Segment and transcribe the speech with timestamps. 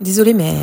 [0.00, 0.54] Désolé, mais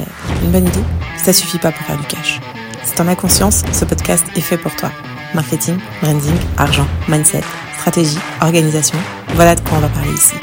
[0.43, 0.83] une bonne idée,
[1.17, 2.41] ça suffit pas pour faire du cash.
[2.83, 4.91] Si t'en as conscience, ce podcast est fait pour toi.
[5.33, 7.43] Marketing, branding, argent, mindset,
[7.77, 8.97] stratégie, organisation,
[9.35, 10.33] voilà de quoi on va parler ici.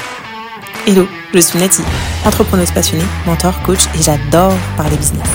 [0.87, 1.81] Hello, je suis Nati,
[2.25, 5.27] entrepreneuse passionnée, mentor, coach et j'adore parler business.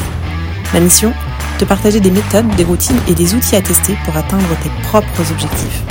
[0.72, 1.12] Ma mission
[1.58, 5.30] Te partager des méthodes, des routines et des outils à tester pour atteindre tes propres
[5.30, 5.82] objectifs.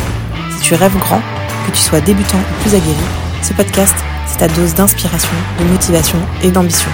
[0.58, 1.22] Si tu rêves grand,
[1.68, 3.06] que tu sois débutant ou plus aguerri,
[3.44, 6.90] ce podcast, c'est ta dose d'inspiration, de motivation et d'ambition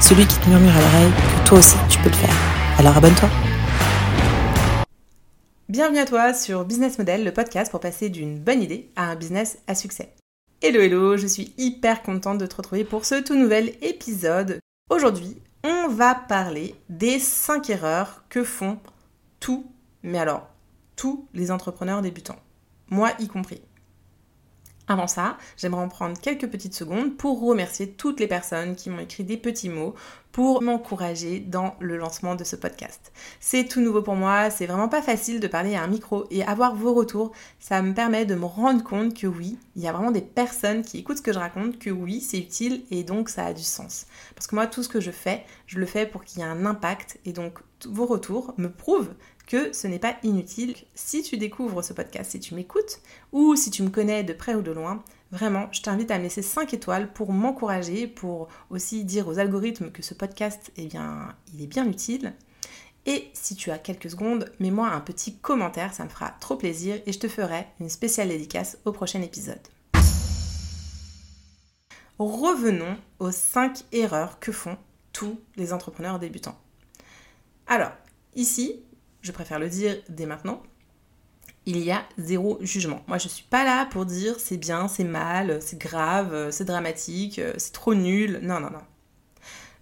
[0.00, 1.12] celui qui te murmure à l'oreille
[1.46, 2.34] toi aussi tu peux le faire.
[2.78, 3.28] Alors abonne-toi.
[5.68, 9.16] Bienvenue à toi sur Business Model, le podcast pour passer d'une bonne idée à un
[9.16, 10.14] business à succès.
[10.62, 14.58] Hello hello, je suis hyper contente de te retrouver pour ce tout nouvel épisode.
[14.90, 18.78] Aujourd'hui, on va parler des 5 erreurs que font
[19.40, 19.66] tous,
[20.02, 20.48] mais alors
[20.96, 22.40] tous les entrepreneurs débutants,
[22.90, 23.60] moi y compris.
[24.90, 29.00] Avant ça, j'aimerais en prendre quelques petites secondes pour remercier toutes les personnes qui m'ont
[29.00, 29.94] écrit des petits mots
[30.32, 33.12] pour m'encourager dans le lancement de ce podcast.
[33.38, 36.42] C'est tout nouveau pour moi, c'est vraiment pas facile de parler à un micro et
[36.42, 39.92] avoir vos retours, ça me permet de me rendre compte que oui, il y a
[39.92, 43.28] vraiment des personnes qui écoutent ce que je raconte, que oui, c'est utile et donc
[43.28, 44.06] ça a du sens.
[44.34, 46.46] Parce que moi, tout ce que je fais, je le fais pour qu'il y ait
[46.46, 49.12] un impact et donc vos retours me prouvent
[49.48, 50.76] que ce n'est pas inutile.
[50.94, 53.00] Si tu découvres ce podcast, si tu m'écoutes,
[53.32, 56.24] ou si tu me connais de près ou de loin, vraiment, je t'invite à me
[56.24, 61.34] laisser 5 étoiles pour m'encourager, pour aussi dire aux algorithmes que ce podcast, eh bien,
[61.54, 62.34] il est bien utile.
[63.06, 67.00] Et si tu as quelques secondes, mets-moi un petit commentaire, ça me fera trop plaisir
[67.06, 69.66] et je te ferai une spéciale dédicace au prochain épisode.
[72.18, 74.76] Revenons aux 5 erreurs que font
[75.14, 76.58] tous les entrepreneurs débutants.
[77.66, 77.92] Alors,
[78.34, 78.82] ici,
[79.22, 80.62] je préfère le dire dès maintenant,
[81.66, 83.02] il y a zéro jugement.
[83.06, 86.64] Moi, je ne suis pas là pour dire c'est bien, c'est mal, c'est grave, c'est
[86.64, 88.40] dramatique, c'est trop nul.
[88.42, 88.82] Non, non, non.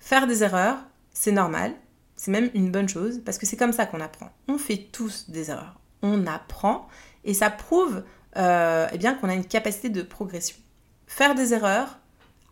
[0.01, 0.79] Faire des erreurs,
[1.13, 1.75] c'est normal,
[2.17, 4.31] c'est même une bonne chose parce que c'est comme ça qu'on apprend.
[4.49, 5.79] On fait tous des erreurs.
[6.03, 6.89] On apprend
[7.25, 8.03] et ça prouve
[8.37, 10.57] euh, eh bien qu'on a une capacité de progression.
[11.07, 11.99] Faire des erreurs,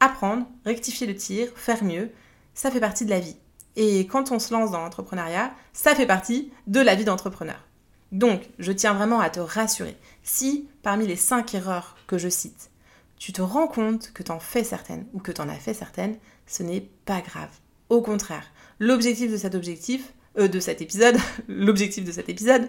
[0.00, 2.10] apprendre, rectifier le tir, faire mieux,
[2.54, 3.36] ça fait partie de la vie.
[3.76, 7.66] Et quand on se lance dans l'entrepreneuriat, ça fait partie de la vie d'entrepreneur.
[8.12, 9.96] Donc, je tiens vraiment à te rassurer.
[10.22, 12.70] Si, parmi les 5 erreurs que je cite,
[13.16, 15.74] tu te rends compte que tu en fais certaines ou que tu en as fait
[15.74, 17.50] certaines, ce n'est pas grave.
[17.88, 18.46] Au contraire,
[18.78, 21.16] l'objectif de cet objectif, euh, de cet épisode,
[21.48, 22.68] l'objectif de cet épisode,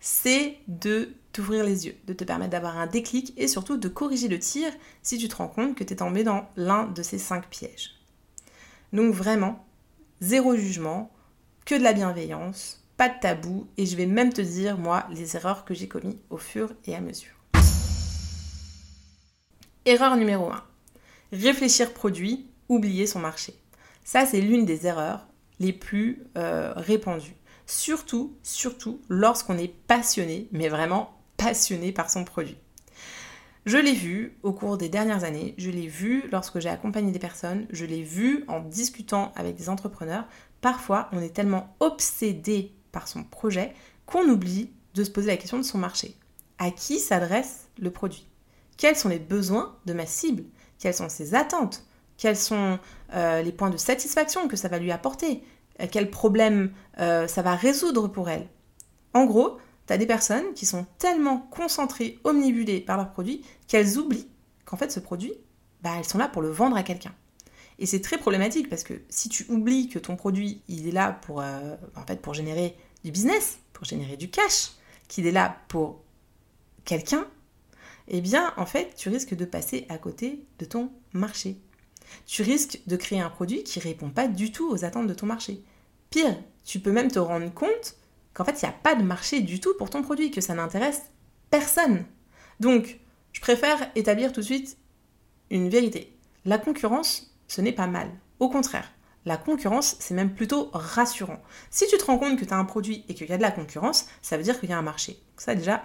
[0.00, 4.28] c'est de t'ouvrir les yeux, de te permettre d'avoir un déclic et surtout de corriger
[4.28, 4.72] le tir
[5.02, 7.94] si tu te rends compte que tu es tombé dans l'un de ces 5 pièges.
[8.92, 9.64] Donc vraiment,
[10.20, 11.10] zéro jugement,
[11.64, 15.36] que de la bienveillance, pas de tabou, et je vais même te dire, moi, les
[15.36, 17.32] erreurs que j'ai commises au fur et à mesure.
[19.84, 20.64] Erreur numéro 1.
[21.32, 23.54] Réfléchir produit, oublier son marché.
[24.04, 25.26] Ça, c'est l'une des erreurs
[25.60, 27.36] les plus euh, répandues.
[27.66, 32.58] Surtout, surtout lorsqu'on est passionné, mais vraiment passionné par son produit.
[33.68, 37.18] Je l'ai vu au cours des dernières années, je l'ai vu lorsque j'ai accompagné des
[37.18, 40.24] personnes, je l'ai vu en discutant avec des entrepreneurs.
[40.62, 43.74] Parfois, on est tellement obsédé par son projet
[44.06, 46.16] qu'on oublie de se poser la question de son marché.
[46.56, 48.26] À qui s'adresse le produit?
[48.78, 50.44] Quels sont les besoins de ma cible?
[50.78, 51.84] Quelles sont ses attentes?
[52.16, 52.78] Quels sont
[53.12, 55.42] euh, les points de satisfaction que ça va lui apporter?
[55.82, 58.48] Euh, Quels problèmes euh, ça va résoudre pour elle?
[59.12, 59.58] En gros,
[59.88, 64.28] T'as des personnes qui sont tellement concentrées, omnibulées par leur produit, qu'elles oublient
[64.66, 65.32] qu'en fait ce produit,
[65.82, 67.14] bah, elles sont là pour le vendre à quelqu'un.
[67.78, 71.18] Et c'est très problématique parce que si tu oublies que ton produit, il est là
[71.22, 74.72] pour, euh, en pour générer du business, pour générer du cash,
[75.08, 76.02] qu'il est là pour
[76.84, 77.26] quelqu'un,
[78.08, 81.56] eh bien, en fait, tu risques de passer à côté de ton marché.
[82.26, 85.14] Tu risques de créer un produit qui ne répond pas du tout aux attentes de
[85.14, 85.62] ton marché.
[86.10, 87.96] Pire, tu peux même te rendre compte
[88.38, 90.54] qu'en fait, il n'y a pas de marché du tout pour ton produit, que ça
[90.54, 91.02] n'intéresse
[91.50, 92.04] personne.
[92.60, 93.00] Donc,
[93.32, 94.78] je préfère établir tout de suite
[95.50, 96.16] une vérité.
[96.44, 98.08] La concurrence, ce n'est pas mal.
[98.38, 98.92] Au contraire,
[99.26, 101.42] la concurrence, c'est même plutôt rassurant.
[101.70, 103.42] Si tu te rends compte que tu as un produit et qu'il y a de
[103.42, 105.20] la concurrence, ça veut dire qu'il y a un marché.
[105.36, 105.82] Ça déjà,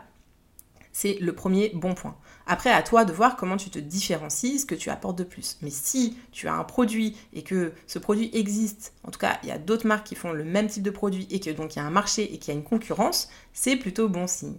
[0.94, 2.16] c'est le premier bon point.
[2.45, 5.57] Après, à toi de voir comment tu te différencies, ce que tu apportes de plus.
[5.62, 9.50] Mais si tu as un produit et que ce produit existe, en tout cas, il
[9.50, 11.80] y a d'autres marques qui font le même type de produit et que donc il
[11.80, 14.57] y a un marché et qu'il y a une concurrence, c'est plutôt bon signe.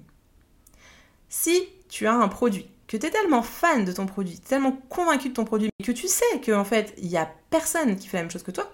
[1.29, 5.29] Si tu as un produit, que tu es tellement fan de ton produit, tellement convaincu
[5.29, 8.25] de ton produit, que tu sais qu'en fait, il n'y a personne qui fait la
[8.25, 8.71] même chose que toi,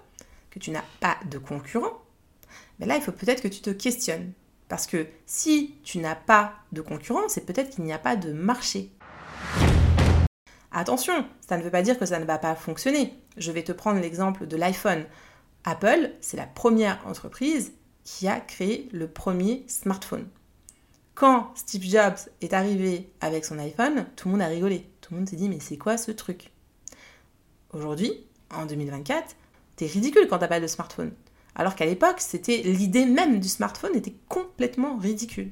[0.49, 2.01] que tu n'as pas de concurrent,
[2.79, 4.33] ben là, il faut peut-être que tu te questionnes.
[4.71, 8.31] Parce que si tu n'as pas de concurrence, c'est peut-être qu'il n'y a pas de
[8.31, 8.89] marché.
[10.71, 13.19] Attention, ça ne veut pas dire que ça ne va pas fonctionner.
[13.35, 15.03] Je vais te prendre l'exemple de l'iPhone.
[15.65, 17.73] Apple, c'est la première entreprise
[18.05, 20.29] qui a créé le premier smartphone.
[21.15, 24.89] Quand Steve Jobs est arrivé avec son iPhone, tout le monde a rigolé.
[25.01, 26.49] Tout le monde s'est dit mais c'est quoi ce truc?
[27.73, 29.35] Aujourd'hui, en 2024,
[29.75, 31.11] t'es ridicule quand t'as pas de smartphone.
[31.55, 35.51] Alors qu'à l'époque, c'était l'idée même du smartphone était complètement ridicule.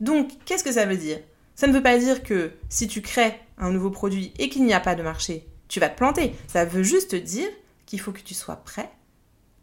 [0.00, 1.18] Donc, qu'est-ce que ça veut dire?
[1.56, 4.74] Ça ne veut pas dire que si tu crées un nouveau produit et qu'il n'y
[4.74, 6.34] a pas de marché, tu vas te planter.
[6.46, 7.48] Ça veut juste dire
[7.84, 8.90] qu'il faut que tu sois prêt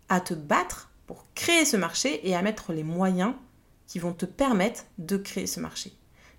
[0.10, 3.34] à te battre pour créer ce marché et à mettre les moyens
[3.88, 5.94] qui vont te permettre de créer ce marché.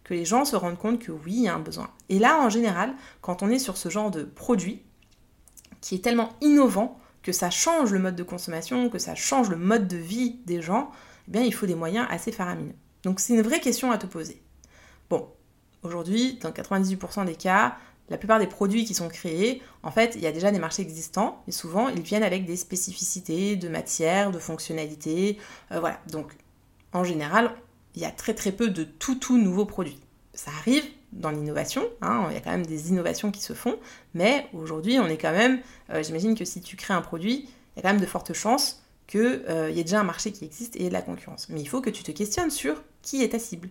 [0.04, 1.90] Que les gens se rendent compte que oui, il y a un besoin.
[2.08, 4.82] Et là, en général, quand on est sur ce genre de produit
[5.80, 9.56] qui est tellement innovant que ça change le mode de consommation, que ça change le
[9.56, 10.92] mode de vie des gens,
[11.26, 12.76] eh bien, il faut des moyens assez faramineux.
[13.02, 14.40] Donc, c'est une vraie question à te poser.
[15.10, 15.26] Bon,
[15.82, 17.78] aujourd'hui, dans 98% des cas,
[18.10, 20.82] la plupart des produits qui sont créés, en fait, il y a déjà des marchés
[20.82, 25.38] existants, et souvent, ils viennent avec des spécificités de matière, de fonctionnalités,
[25.72, 26.00] euh, voilà.
[26.12, 26.32] Donc,
[26.92, 27.50] en général,
[27.96, 30.00] il y a très très peu de tout tout nouveaux produits.
[30.32, 33.78] Ça arrive dans l'innovation, hein, il y a quand même des innovations qui se font,
[34.14, 35.60] mais aujourd'hui on est quand même,
[35.90, 38.32] euh, j'imagine que si tu crées un produit, il y a quand même de fortes
[38.32, 41.48] chances qu'il euh, y ait déjà un marché qui existe et de la concurrence.
[41.48, 43.68] Mais il faut que tu te questionnes sur qui est ta cible.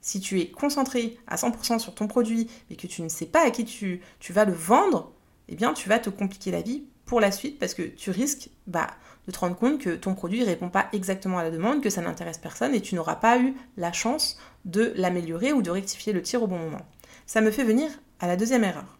[0.00, 3.46] Si tu es concentré à 100% sur ton produit, mais que tu ne sais pas
[3.46, 5.12] à qui tu, tu vas le vendre,
[5.48, 8.50] eh bien tu vas te compliquer la vie pour la suite parce que tu risques
[8.66, 8.88] bah,
[9.26, 11.90] de te rendre compte que ton produit ne répond pas exactement à la demande, que
[11.90, 16.12] ça n'intéresse personne et tu n'auras pas eu la chance de l'améliorer ou de rectifier
[16.12, 16.86] le tir au bon moment.
[17.26, 17.90] Ça me fait venir
[18.20, 18.98] à la deuxième erreur.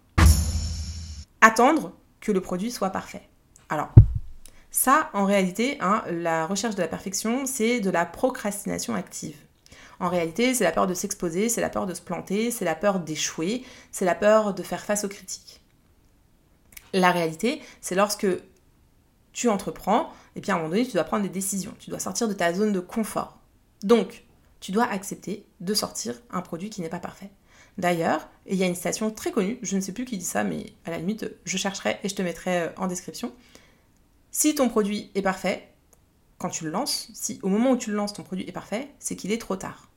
[1.40, 3.28] Attendre que le produit soit parfait.
[3.68, 3.92] Alors,
[4.70, 9.36] ça, en réalité, hein, la recherche de la perfection, c'est de la procrastination active.
[10.00, 12.74] En réalité, c'est la peur de s'exposer, c'est la peur de se planter, c'est la
[12.74, 15.61] peur d'échouer, c'est la peur de faire face aux critiques.
[16.92, 18.26] La réalité, c'est lorsque
[19.32, 21.74] tu entreprends, et bien à un moment donné, tu dois prendre des décisions.
[21.78, 23.38] Tu dois sortir de ta zone de confort.
[23.82, 24.24] Donc,
[24.60, 27.30] tu dois accepter de sortir un produit qui n'est pas parfait.
[27.78, 30.44] D'ailleurs, il y a une citation très connue, je ne sais plus qui dit ça,
[30.44, 33.32] mais à la limite, je chercherai et je te mettrai euh, en description.
[34.30, 35.68] Si ton produit est parfait,
[36.38, 38.88] quand tu le lances, si au moment où tu le lances, ton produit est parfait,
[38.98, 39.88] c'est qu'il est trop tard.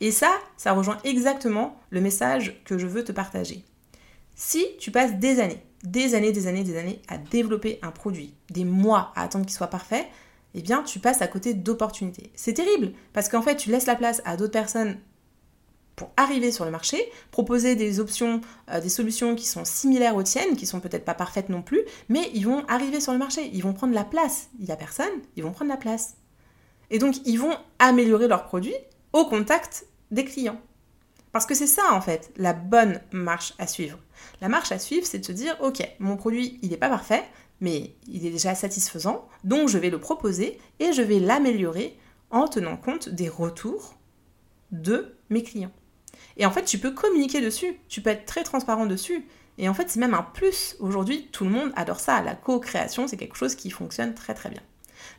[0.00, 3.64] Et ça, ça rejoint exactement le message que je veux te partager.
[4.34, 8.34] Si tu passes des années, des années, des années, des années à développer un produit,
[8.50, 10.06] des mois à attendre qu'il soit parfait,
[10.54, 12.30] eh bien tu passes à côté d'opportunités.
[12.34, 14.98] C'est terrible parce qu'en fait tu laisses la place à d'autres personnes
[15.96, 16.98] pour arriver sur le marché,
[17.30, 18.40] proposer des options,
[18.70, 21.82] euh, des solutions qui sont similaires aux tiennes, qui sont peut-être pas parfaites non plus,
[22.08, 24.48] mais ils vont arriver sur le marché, ils vont prendre la place.
[24.58, 26.14] Il n'y a personne, ils vont prendre la place.
[26.90, 28.74] Et donc ils vont améliorer leurs produits
[29.12, 30.60] au contact des clients.
[31.32, 33.98] Parce que c'est ça en fait la bonne marche à suivre.
[34.40, 37.24] La marche à suivre, c'est de se dire, ok, mon produit, il n'est pas parfait,
[37.60, 41.96] mais il est déjà satisfaisant, donc je vais le proposer et je vais l'améliorer
[42.30, 43.94] en tenant compte des retours
[44.72, 45.72] de mes clients.
[46.36, 49.26] Et en fait, tu peux communiquer dessus, tu peux être très transparent dessus.
[49.58, 50.76] Et en fait, c'est même un plus.
[50.80, 52.22] Aujourd'hui, tout le monde adore ça.
[52.22, 54.62] La co-création, c'est quelque chose qui fonctionne très très bien.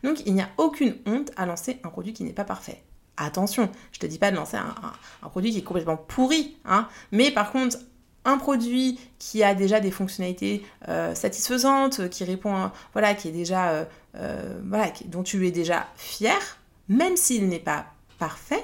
[0.04, 2.84] Donc, il n'y a aucune honte à lancer un produit qui n'est pas parfait.
[3.18, 7.30] Attention, je te dis pas de lancer un, produit qui est complètement pourri, hein, mais
[7.30, 7.78] par contre,
[8.26, 13.70] un produit qui a déjà des fonctionnalités euh, satisfaisantes, qui répond, voilà, qui est déjà,
[13.72, 14.60] euh, euh,
[15.06, 16.58] dont tu es déjà fier,
[16.90, 17.86] même s'il n'est pas
[18.18, 18.64] parfait,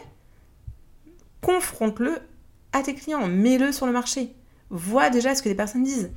[1.42, 2.18] confronte-le
[2.74, 4.34] à tes clients, mets-le sur le marché,
[4.70, 6.12] vois déjà ce que les personnes disent,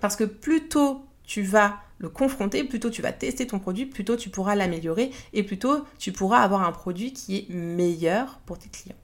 [0.00, 4.16] parce que plus tôt tu vas le confronter, plutôt tu vas tester ton produit, plutôt
[4.16, 8.68] tu pourras l'améliorer et plutôt tu pourras avoir un produit qui est meilleur pour tes
[8.68, 8.96] clients.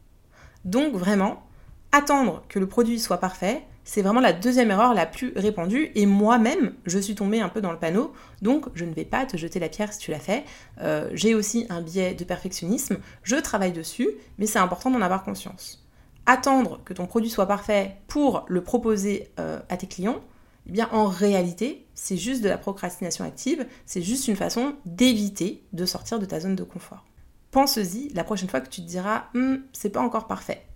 [0.65, 1.47] Donc vraiment,
[1.93, 6.05] attendre que le produit soit parfait, c'est vraiment la deuxième erreur la plus répandue et
[6.05, 9.39] moi-même, je suis tombée un peu dans le panneau, donc je ne vais pas te
[9.39, 10.45] jeter la pierre si tu l'as fait.
[10.83, 15.25] Euh, j'ai aussi un biais de perfectionnisme, je travaille dessus, mais c'est important d'en avoir
[15.25, 15.87] conscience.
[16.27, 20.21] Attendre que ton produit soit parfait pour le proposer euh, à tes clients,
[20.69, 25.65] eh bien en réalité, c'est juste de la procrastination active, c'est juste une façon d'éviter
[25.73, 27.07] de sortir de ta zone de confort.
[27.51, 30.67] Pense-y la prochaine fois que tu te diras hum, c'est pas encore parfait.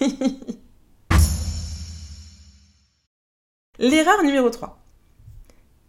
[3.78, 4.76] L'erreur numéro 3.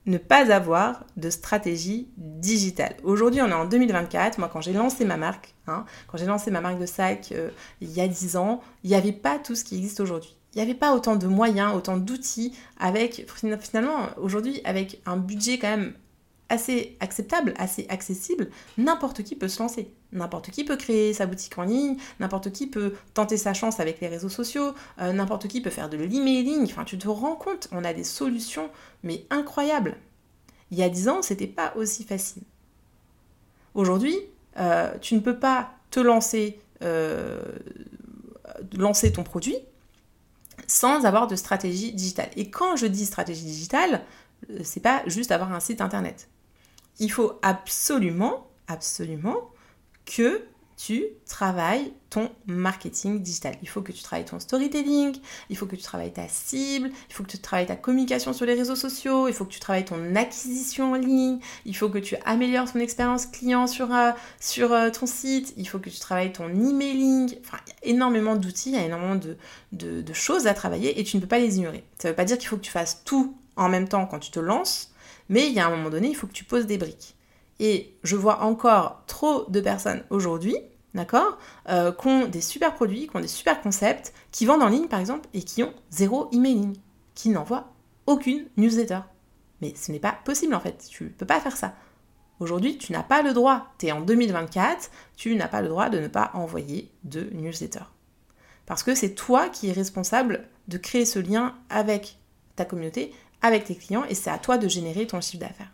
[0.05, 2.95] Ne pas avoir de stratégie digitale.
[3.03, 4.37] Aujourd'hui, on est en 2024.
[4.37, 7.49] Moi, quand j'ai lancé ma marque, hein, quand j'ai lancé ma marque de sac euh,
[7.81, 10.57] il y a 10 ans, il n'y avait pas tout ce qui existe aujourd'hui il
[10.57, 13.25] n'y avait pas autant de moyens, autant d'outils, avec
[13.59, 15.93] finalement aujourd'hui avec un budget quand même
[16.49, 19.93] assez acceptable, assez accessible, n'importe qui peut se lancer.
[20.11, 24.01] N'importe qui peut créer sa boutique en ligne, n'importe qui peut tenter sa chance avec
[24.01, 27.67] les réseaux sociaux, euh, n'importe qui peut faire de l'emailing, enfin tu te rends compte,
[27.71, 28.71] on a des solutions
[29.03, 29.97] mais incroyables.
[30.71, 32.43] Il y a 10 ans, c'était pas aussi facile.
[33.75, 34.17] Aujourd'hui,
[34.57, 37.39] euh, tu ne peux pas te lancer, euh,
[38.75, 39.57] lancer ton produit
[40.69, 42.29] sans avoir de stratégie digitale.
[42.35, 44.03] Et quand je dis stratégie digitale,
[44.49, 46.29] euh, c'est pas juste avoir un site internet.
[46.99, 49.49] Il faut absolument, absolument
[50.05, 50.45] que
[50.79, 53.53] tu travailles ton marketing digital.
[53.61, 55.13] Il faut que tu travailles ton storytelling,
[55.49, 58.45] il faut que tu travailles ta cible, il faut que tu travailles ta communication sur
[58.45, 61.97] les réseaux sociaux, il faut que tu travailles ton acquisition en ligne, il faut que
[61.97, 65.99] tu améliores ton expérience client sur, euh, sur euh, ton site, il faut que tu
[65.99, 67.35] travailles ton emailing.
[67.41, 69.35] Enfin, il y a énormément d'outils, il y a énormément de,
[69.73, 71.83] de choses à travailler et tu ne peux pas les ignorer.
[72.01, 74.19] Ça ne veut pas dire qu'il faut que tu fasses tout en même temps quand
[74.19, 74.93] tu te lances,
[75.27, 77.17] mais il y a un moment donné, il faut que tu poses des briques.
[77.59, 80.55] Et je vois encore trop de personnes aujourd'hui,
[80.93, 81.37] d'accord,
[81.67, 84.87] euh, qui ont des super produits, qui ont des super concepts, qui vendent en ligne
[84.87, 86.77] par exemple, et qui ont zéro emailing,
[87.15, 87.73] qui n'envoient
[88.05, 88.99] aucune newsletter.
[89.61, 91.73] Mais ce n'est pas possible en fait, tu ne peux pas faire ça.
[92.39, 95.89] Aujourd'hui, tu n'as pas le droit, tu es en 2024, tu n'as pas le droit
[95.89, 97.83] de ne pas envoyer de newsletter.
[98.65, 102.17] Parce que c'est toi qui es responsable de créer ce lien avec
[102.55, 105.73] ta communauté, avec tes clients, et c'est à toi de générer ton chiffre d'affaires.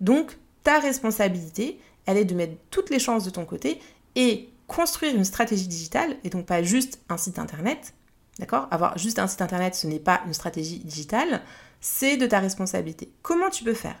[0.00, 3.80] Donc, ta responsabilité, elle est de mettre toutes les chances de ton côté
[4.14, 7.94] et construire une stratégie digitale, et donc pas juste un site internet,
[8.38, 8.68] d'accord?
[8.70, 11.42] Avoir juste un site internet, ce n'est pas une stratégie digitale,
[11.80, 13.10] c'est de ta responsabilité.
[13.22, 13.96] Comment tu peux faire?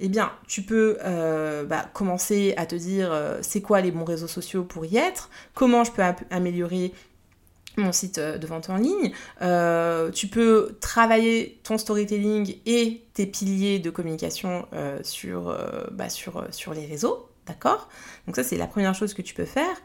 [0.00, 4.04] Eh bien, tu peux euh, bah, commencer à te dire euh, c'est quoi les bons
[4.04, 6.92] réseaux sociaux pour y être, comment je peux améliorer
[7.76, 9.12] mon site euh, de vente en ligne.
[9.42, 15.56] Euh, tu peux travailler ton storytelling et tes piliers de communication euh, sur,
[15.92, 17.88] bah, sur, sur les réseaux, d'accord?
[18.26, 19.76] Donc ça, c'est la première chose que tu peux faire.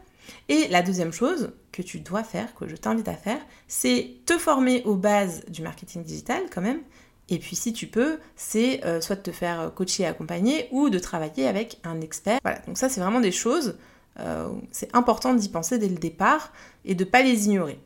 [0.48, 4.38] Et la deuxième chose que tu dois faire, que je t'invite à faire, c'est te
[4.38, 6.80] former aux bases du marketing digital quand même.
[7.28, 10.98] Et puis si tu peux, c'est soit de te faire coacher et accompagner ou de
[10.98, 12.38] travailler avec un expert.
[12.42, 13.76] Voilà, donc ça c'est vraiment des choses
[14.20, 16.52] euh, c'est important d'y penser dès le départ
[16.84, 17.78] et de ne pas les ignorer.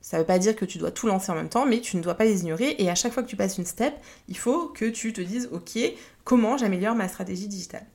[0.00, 1.96] Ça ne veut pas dire que tu dois tout lancer en même temps, mais tu
[1.96, 2.76] ne dois pas les ignorer.
[2.78, 3.94] Et à chaque fois que tu passes une step,
[4.28, 5.78] il faut que tu te dises, ok,
[6.22, 7.86] comment j'améliore ma stratégie digitale?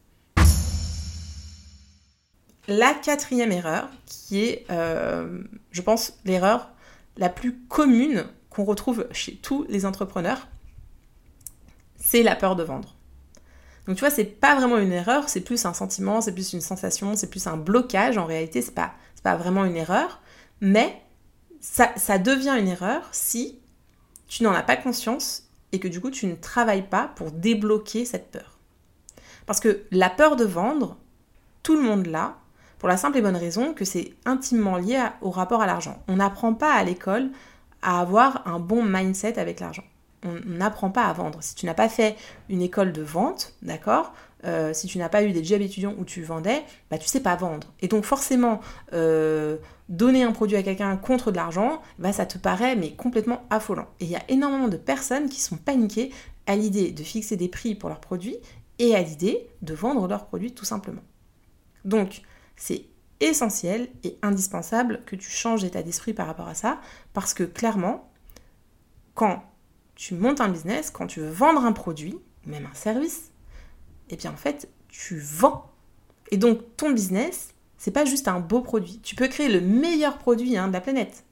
[2.67, 6.71] La quatrième erreur, qui est, euh, je pense, l'erreur
[7.17, 10.47] la plus commune qu'on retrouve chez tous les entrepreneurs,
[11.95, 12.95] c'est la peur de vendre.
[13.87, 16.61] Donc tu vois, c'est pas vraiment une erreur, c'est plus un sentiment, c'est plus une
[16.61, 18.17] sensation, c'est plus un blocage.
[18.17, 20.21] En réalité, c'est pas, pas vraiment une erreur,
[20.59, 21.01] mais
[21.59, 23.59] ça, ça devient une erreur si
[24.27, 28.05] tu n'en as pas conscience et que du coup tu ne travailles pas pour débloquer
[28.05, 28.57] cette peur.
[29.45, 30.97] Parce que la peur de vendre,
[31.63, 32.37] tout le monde l'a,
[32.79, 36.01] pour la simple et bonne raison que c'est intimement lié au rapport à l'argent.
[36.07, 37.29] On n'apprend pas à l'école
[37.81, 39.83] à avoir un bon mindset avec l'argent
[40.23, 41.39] on n'apprend pas à vendre.
[41.41, 42.15] Si tu n'as pas fait
[42.49, 44.13] une école de vente, d'accord
[44.45, 47.21] euh, Si tu n'as pas eu des jobs étudiants où tu vendais, bah tu sais
[47.21, 47.73] pas vendre.
[47.81, 48.61] Et donc forcément,
[48.93, 49.57] euh,
[49.89, 53.87] donner un produit à quelqu'un contre de l'argent, bah ça te paraît mais complètement affolant.
[53.99, 56.11] Et il y a énormément de personnes qui sont paniquées
[56.45, 58.37] à l'idée de fixer des prix pour leurs produits
[58.79, 61.03] et à l'idée de vendre leurs produits tout simplement.
[61.85, 62.21] Donc
[62.55, 62.85] c'est
[63.21, 66.79] essentiel et indispensable que tu changes d'état d'esprit par rapport à ça,
[67.13, 68.09] parce que clairement,
[69.13, 69.43] quand
[70.01, 72.17] tu montes un business, quand tu veux vendre un produit,
[72.47, 73.29] même un service,
[74.09, 75.69] eh bien en fait, tu vends.
[76.31, 78.99] Et donc ton business, c'est pas juste un beau produit.
[79.03, 81.23] Tu peux créer le meilleur produit hein, de la planète.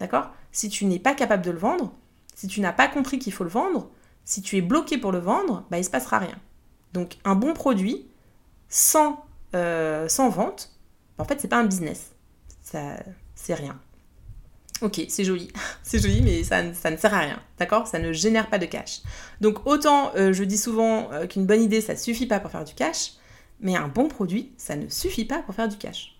[0.00, 0.32] D'accord?
[0.52, 1.94] Si tu n'es pas capable de le vendre,
[2.34, 3.88] si tu n'as pas compris qu'il faut le vendre,
[4.26, 6.38] si tu es bloqué pour le vendre, bah, il ne se passera rien.
[6.92, 8.06] Donc un bon produit,
[8.68, 9.24] sans,
[9.54, 10.78] euh, sans vente,
[11.16, 12.10] en fait, c'est pas un business.
[12.60, 13.80] C'est rien.
[14.82, 15.50] Ok, c'est joli,
[15.82, 17.86] c'est joli, mais ça, ne sert à rien, d'accord?
[17.86, 19.02] Ça ne génère pas de cash.
[19.40, 22.50] Donc autant euh, je dis souvent euh, qu'une bonne idée, ça ne suffit pas pour
[22.50, 23.12] faire du cash,
[23.60, 26.16] mais un bon produit, ça ne suffit pas pour faire du cash.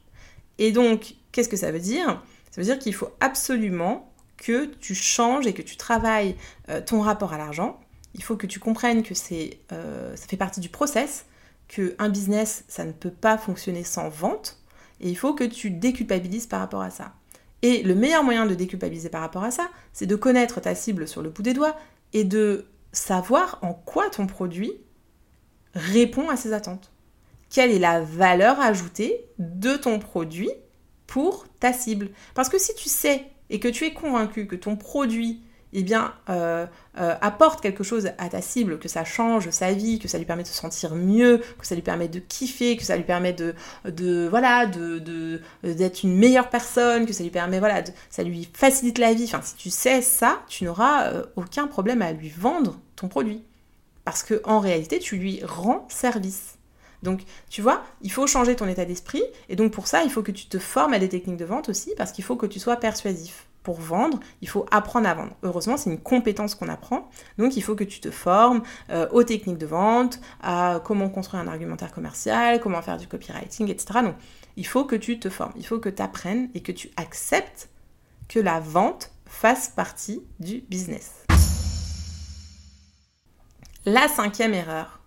[0.59, 2.23] Et donc, qu'est-ce que ça veut dire?
[2.51, 6.37] Ça veut dire qu'il faut absolument que tu changes et que tu travailles
[6.69, 7.81] euh, ton rapport à l'argent.
[8.15, 11.27] Il faut que tu comprennes que c'est, ça fait partie du process,
[11.69, 14.59] qu'un business, ça ne peut pas fonctionner sans vente,
[15.01, 17.15] et il faut que tu déculpabilises par rapport à ça.
[17.63, 21.07] Et le meilleur moyen de déculpabiliser par rapport à ça, c'est de connaître ta cible
[21.07, 21.77] sur le bout des doigts
[22.13, 24.73] et de savoir en quoi ton produit
[25.75, 26.91] répond à ses attentes.
[27.51, 30.51] Quelle est la valeur ajoutée de ton produit
[31.07, 32.11] pour ta cible?
[32.35, 36.15] Parce que si tu sais et que tu es convaincu que ton produit eh bien,
[36.29, 36.67] euh,
[36.99, 40.25] euh, apporte quelque chose à ta cible, que ça change sa vie, que ça lui
[40.25, 43.33] permet de se sentir mieux, que ça lui permet de kiffer, que ça lui permet
[43.33, 48.49] de, de voilà, de, d'être une meilleure personne, que ça lui permet, voilà, ça lui
[48.53, 49.25] facilite la vie.
[49.25, 53.43] Enfin, si tu sais ça, tu n'auras euh, aucun problème à lui vendre ton produit.
[54.05, 56.57] parce que en réalité, tu lui rends service.
[57.03, 59.23] Donc, tu vois, il faut changer ton état d'esprit.
[59.49, 61.69] Et donc, pour ça, il faut que tu te formes à des techniques de vente
[61.69, 63.47] aussi, parce qu'il faut que tu sois persuasif.
[63.63, 65.37] Pour vendre, il faut apprendre à vendre.
[65.43, 67.11] Heureusement, c'est une compétence qu'on apprend.
[67.37, 71.43] Donc, il faut que tu te formes euh, aux techniques de vente, à comment construire
[71.43, 74.01] un argumentaire commercial, comment faire du copywriting, etc.
[74.03, 74.15] Donc,
[74.57, 77.69] il faut que tu te formes, il faut que tu apprennes et que tu acceptes
[78.29, 81.25] que la vente fasse partie du business.
[83.87, 85.01] La cinquième erreur.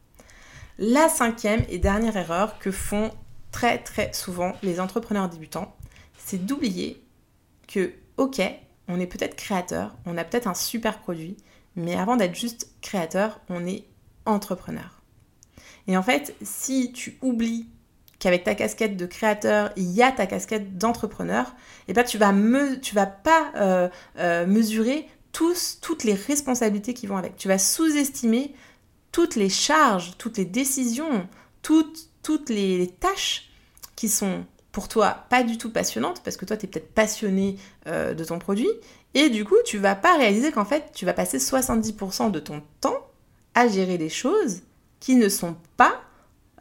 [0.79, 3.11] La cinquième et dernière erreur que font
[3.51, 5.75] très très souvent les entrepreneurs débutants,
[6.17, 7.05] c'est d'oublier
[7.67, 8.41] que, ok,
[8.87, 11.37] on est peut-être créateur, on a peut-être un super produit,
[11.75, 13.85] mais avant d'être juste créateur, on est
[14.25, 15.01] entrepreneur.
[15.87, 17.67] Et en fait, si tu oublies
[18.19, 21.47] qu'avec ta casquette de créateur, il y a ta casquette d'entrepreneur,
[21.87, 22.33] et eh ben tu vas
[22.81, 27.35] tu vas pas euh, euh, mesurer toutes les responsabilités qui vont avec.
[27.35, 28.53] Tu vas sous-estimer
[29.11, 31.27] toutes les charges, toutes les décisions,
[31.61, 33.49] toutes, toutes les, tâches
[33.95, 37.55] qui sont pour toi pas du tout passionnantes, parce que toi tu es peut-être passionné
[37.87, 38.69] euh, de ton produit,
[39.13, 42.61] et du coup tu vas pas réaliser qu'en fait tu vas passer 70% de ton
[42.81, 43.07] temps
[43.53, 44.63] à gérer des choses
[44.99, 46.01] qui ne sont pas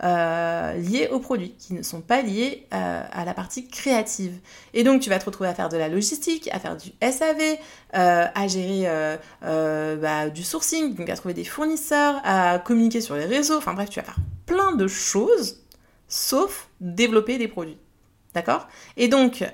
[0.05, 4.39] euh, liés au produit, qui ne sont pas liés euh, à la partie créative.
[4.75, 7.57] Et donc tu vas te retrouver à faire de la logistique, à faire du SAV,
[7.95, 13.57] à gérer bah, du sourcing, donc à trouver des fournisseurs, à communiquer sur les réseaux,
[13.57, 15.63] enfin bref, tu vas faire plein de choses,
[16.09, 17.79] sauf développer des produits.
[18.35, 18.67] D'accord?
[18.97, 19.45] Et donc,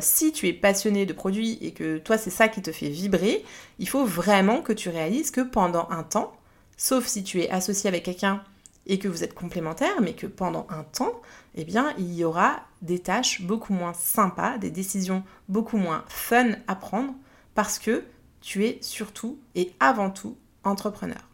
[0.00, 3.44] si tu es passionné de produits et que toi, c'est ça qui te fait vibrer,
[3.78, 6.32] il faut vraiment que tu réalises que pendant un temps,
[6.76, 8.42] sauf si tu es associé avec quelqu'un
[8.86, 11.20] et que vous êtes complémentaires, mais que pendant un temps,
[11.54, 16.52] eh bien, il y aura des tâches beaucoup moins sympas, des décisions beaucoup moins fun
[16.66, 17.14] à prendre,
[17.54, 18.04] parce que
[18.40, 21.29] tu es surtout et avant tout entrepreneur.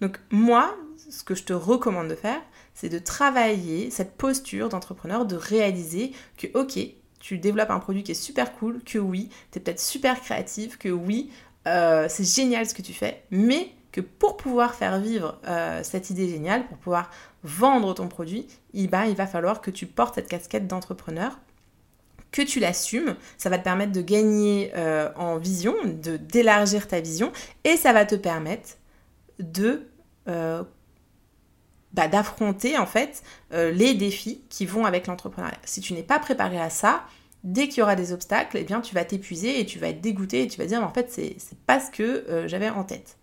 [0.00, 0.76] Donc moi,
[1.10, 2.40] ce que je te recommande de faire,
[2.74, 6.78] c'est de travailler cette posture d'entrepreneur, de réaliser que, ok,
[7.20, 10.78] tu développes un produit qui est super cool, que oui, tu es peut-être super créatif,
[10.78, 11.30] que oui,
[11.66, 16.10] euh, c'est génial ce que tu fais, mais que pour pouvoir faire vivre euh, cette
[16.10, 17.10] idée géniale, pour pouvoir
[17.42, 21.38] vendre ton produit, il va falloir que tu portes cette casquette d'entrepreneur
[22.30, 27.32] que tu l'assumes, ça va te permettre de gagner euh, en vision, d'élargir ta vision,
[27.64, 28.76] et ça va te permettre
[29.38, 29.88] de
[30.28, 30.62] euh,
[31.92, 35.56] bah, d'affronter en fait les défis qui vont avec l'entrepreneuriat.
[35.64, 37.04] Si tu n'es pas préparé à ça,
[37.44, 40.00] dès qu'il y aura des obstacles, eh bien tu vas t'épuiser et tu vas être
[40.00, 43.16] dégoûté et tu vas dire mais en fait c'est pas ce que j'avais en tête.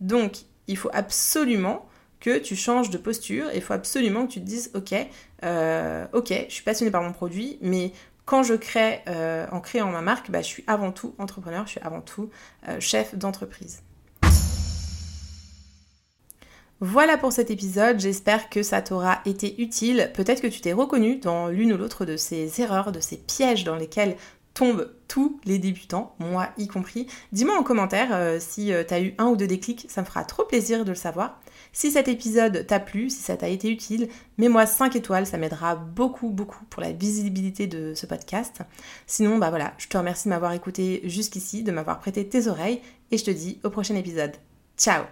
[0.00, 1.86] Donc, il faut absolument
[2.20, 4.94] que tu changes de posture il faut absolument que tu te dises ok,
[5.42, 7.92] euh, ok, je suis passionnée par mon produit, mais
[8.26, 11.72] quand je crée, euh, en créant ma marque, bah, je suis avant tout entrepreneur, je
[11.72, 12.30] suis avant tout
[12.68, 13.82] euh, chef d'entreprise.
[16.82, 20.10] Voilà pour cet épisode, j'espère que ça t'aura été utile.
[20.14, 23.64] Peut-être que tu t'es reconnu dans l'une ou l'autre de ces erreurs, de ces pièges
[23.64, 24.16] dans lesquels
[24.54, 27.06] tombent tous les débutants, moi y compris.
[27.32, 30.06] Dis-moi en commentaire euh, si euh, tu as eu un ou deux déclics, ça me
[30.06, 31.38] fera trop plaisir de le savoir.
[31.72, 35.76] Si cet épisode t'a plu, si ça t'a été utile, mets-moi 5 étoiles, ça m'aidera
[35.76, 38.62] beaucoup beaucoup pour la visibilité de ce podcast.
[39.06, 42.80] Sinon, bah voilà, je te remercie de m'avoir écouté jusqu'ici, de m'avoir prêté tes oreilles
[43.10, 44.32] et je te dis au prochain épisode.
[44.76, 45.04] Ciao